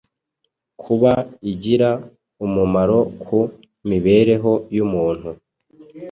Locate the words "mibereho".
3.89-4.51